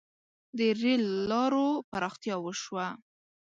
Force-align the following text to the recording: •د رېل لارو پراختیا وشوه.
•د 0.57 0.59
رېل 0.81 1.03
لارو 1.29 1.67
پراختیا 1.91 2.35
وشوه. 2.45 2.87